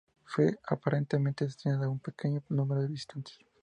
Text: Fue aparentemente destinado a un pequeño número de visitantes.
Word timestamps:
Fue 0.25 0.57
aparentemente 0.67 1.45
destinado 1.45 1.83
a 1.85 1.89
un 1.89 1.99
pequeño 1.99 2.41
número 2.49 2.81
de 2.81 2.87
visitantes. 2.87 3.37